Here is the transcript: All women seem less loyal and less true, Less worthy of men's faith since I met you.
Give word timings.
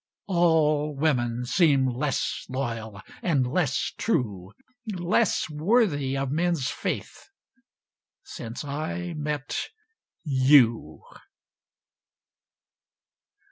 All 0.25 0.95
women 0.95 1.45
seem 1.45 1.85
less 1.87 2.47
loyal 2.49 3.03
and 3.21 3.45
less 3.45 3.93
true, 3.99 4.51
Less 4.87 5.47
worthy 5.47 6.17
of 6.17 6.31
men's 6.31 6.71
faith 6.71 7.29
since 8.23 8.65
I 8.65 9.13
met 9.13 9.67
you. 10.23 11.03